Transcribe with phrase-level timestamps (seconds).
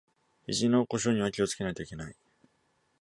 [0.47, 2.15] ひじの故障には気をつけないといけない